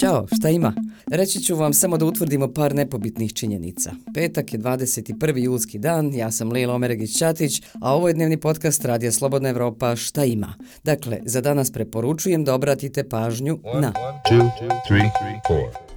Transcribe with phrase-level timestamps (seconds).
[0.00, 0.72] Ćao, šta ima?
[1.06, 3.92] Reći ću vam samo da utvrdimo par nepobitnih činjenica.
[4.14, 5.36] Petak je 21.
[5.36, 10.24] julski dan, ja sam Lila Omeregić-Ćatić, a ovo je dnevni podcast Radija Slobodna Evropa Šta
[10.24, 10.54] ima?
[10.84, 13.92] Dakle, za danas preporučujem da obratite pažnju na...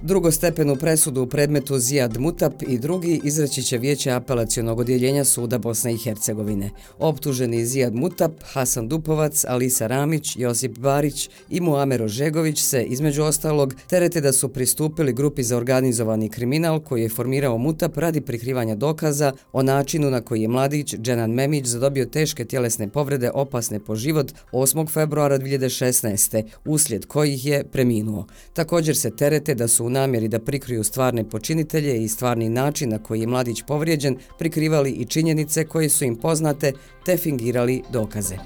[0.04, 5.94] Drugostepenu presudu u predmetu Zijad Mutap i drugi izreći će vijeće apelacijonog odjeljenja suda Bosne
[5.94, 6.70] i Hercegovine.
[6.98, 13.74] Optuženi Zijad Mutap, Hasan Dupovac, Alisa Ramić, Josip Barić i Muamer Ožegović se, između ostalog,
[13.86, 19.32] terete da su pristupili grupi za organizovani kriminal koji je formirao Mutap radi prikrivanja dokaza
[19.52, 24.32] o načinu na koji je mladić Dženan Memić zadobio teške tjelesne povrede opasne po život
[24.52, 24.92] 8.
[24.92, 26.42] februara 2016.
[26.64, 28.26] uslijed kojih je preminuo.
[28.52, 32.98] Također se terete da su u namjeri da prikriju stvarne počinitelje i stvarni način na
[32.98, 36.72] koji je mladić povrijeđen prikrivali i činjenice koje su im poznate
[37.04, 38.36] te fingirali dokaze.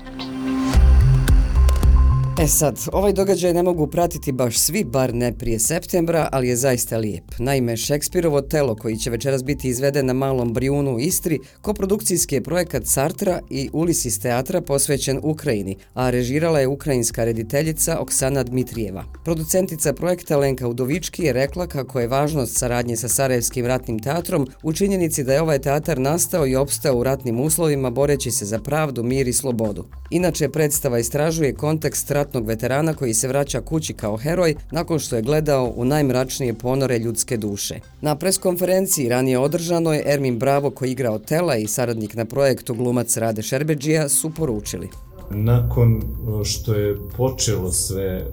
[2.40, 6.56] E sad, ovaj događaj ne mogu pratiti baš svi, bar ne prije septembra, ali je
[6.56, 7.24] zaista lijep.
[7.38, 12.42] Naime, Šekspirovo telo, koji će večeras biti izveden na Malom Brijunu u Istri, koprodukcijski je
[12.42, 19.04] projekat Sartra i Ulisis teatra posvećen Ukrajini, a režirala je ukrajinska rediteljica Oksana Dmitrijeva.
[19.24, 24.72] Producentica projekta Lenka Udovički je rekla kako je važnost saradnje sa Sarajevskim ratnim teatrom u
[24.72, 29.02] činjenici da je ovaj teatar nastao i opstao u ratnim uslovima boreći se za pravdu,
[29.02, 29.84] mir i slobodu.
[30.10, 35.22] Inače, predstava istražuje kontekst ratnog veterana koji se vraća kući kao heroj nakon što je
[35.22, 37.80] gledao u najmračnije ponore ljudske duše.
[38.00, 43.16] Na preskonferenciji ranije održano je Ermin Bravo koji igra Otela i saradnik na projektu glumac
[43.16, 44.88] Rade Šerbeđija su poručili.
[45.30, 48.24] Nakon e, što je počelo sve e,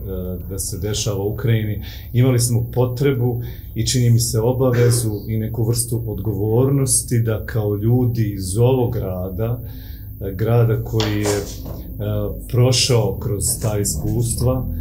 [0.49, 1.83] da se dešava u Ukrajini,
[2.13, 3.41] imali smo potrebu
[3.75, 9.61] i čini mi se obavezu i neku vrstu odgovornosti da kao ljudi iz ovog grada
[10.23, 11.43] E, grada koji je e,
[12.47, 14.73] prošao kroz ta iskustva, e,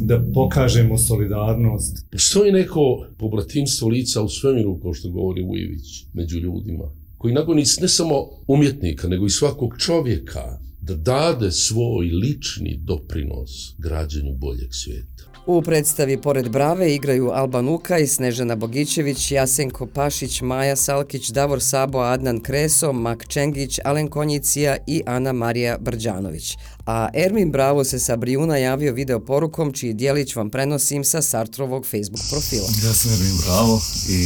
[0.00, 2.06] da pokažemo solidarnost.
[2.12, 6.84] Postoji neko poblatinstvo lica u svemiru, kao što govori Ujević, među ljudima,
[7.18, 8.14] koji nakon ne samo
[8.46, 15.24] umjetnika, nego i svakog čovjeka, da dade svoj lični doprinos građanju boljeg svijeta.
[15.46, 21.98] U predstavi pored Brave igraju Alban Ukaj, Snežana Bogićević, Jasenko Pašić, Maja Salkić, Davor Sabo,
[21.98, 26.56] Adnan Kreso, Mak Čengić, Alen Konjicija i Ana Marija Brđanović.
[26.86, 31.86] A Ermin Bravo se sa Brijuna javio video porukom čiji dijelić vam prenosim sa Sartrovog
[31.86, 32.68] Facebook profila.
[32.86, 34.20] Ja sam Ermin Bravo i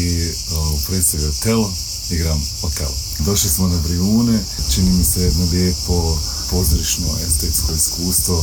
[0.74, 1.70] u predstavi Otelo
[2.10, 2.96] igram Otelo.
[3.26, 4.38] Došli smo na Brijune,
[4.74, 6.18] čini mi se jedno lijepo
[6.52, 8.36] pozorišno estetsko iskustvo,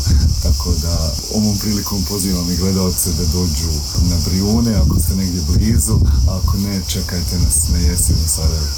[0.44, 0.96] tako da
[1.38, 3.72] ovom prilikom pozivam i gledalce da dođu
[4.10, 5.98] na Brijune, ako ste negdje blizu,
[6.28, 8.72] a ako ne, čekajte nas na jesen u Sarajevu.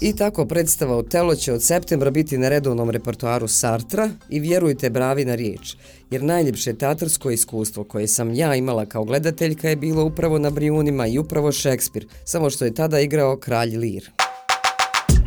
[0.00, 4.90] I tako predstava Otelo telo će od septembra biti na redovnom repertoaru Sartra i vjerujte
[4.90, 5.76] bravi na riječ,
[6.10, 11.06] jer najljepše teatrsko iskustvo koje sam ja imala kao gledateljka je bilo upravo na Brijunima
[11.06, 14.10] i upravo Šekspir, samo što je tada igrao kralj Lir.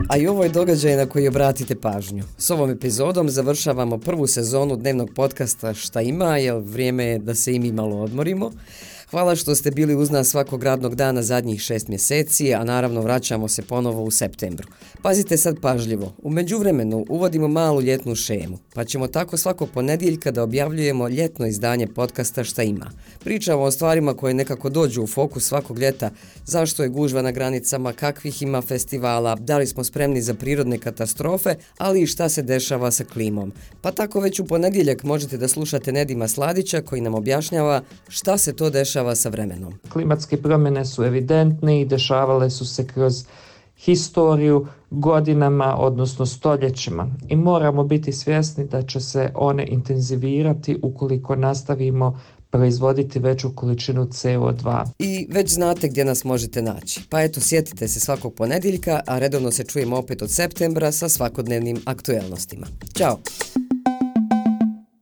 [0.09, 2.23] A i ovo je događaj na koji obratite pažnju.
[2.38, 7.53] S ovom epizodom završavamo prvu sezonu dnevnog podcasta Šta ima, jer vrijeme je da se
[7.53, 8.51] i mi malo odmorimo.
[9.11, 13.47] Hvala što ste bili uz nas svakog radnog dana zadnjih šest mjeseci, a naravno vraćamo
[13.47, 14.67] se ponovo u septembru.
[15.01, 20.43] Pazite sad pažljivo, u međuvremenu uvodimo malu ljetnu šemu, pa ćemo tako svakog ponedjeljka da
[20.43, 22.91] objavljujemo ljetno izdanje podcasta Šta ima.
[23.23, 26.09] Pričamo o stvarima koje nekako dođu u fokus svakog ljeta,
[26.45, 31.55] zašto je gužva na granicama, kakvih ima festivala, da li smo spremni za prirodne katastrofe,
[31.77, 33.53] ali i šta se dešava sa klimom.
[33.81, 38.53] Pa tako već u ponedjeljak možete da slušate Nedima Sladića koji nam objašnjava šta se
[38.53, 39.73] to dešava dešava sa vremenom.
[39.89, 43.25] Klimatske promjene su evidentne i dešavale su se kroz
[43.77, 47.07] historiju godinama, odnosno stoljećima.
[47.29, 54.85] I moramo biti svjesni da će se one intenzivirati ukoliko nastavimo proizvoditi veću količinu CO2.
[54.99, 57.01] I već znate gdje nas možete naći.
[57.09, 61.81] Pa eto, sjetite se svakog ponedjeljka, a redovno se čujemo opet od septembra sa svakodnevnim
[61.85, 62.67] aktuelnostima.
[62.97, 63.19] Ćao!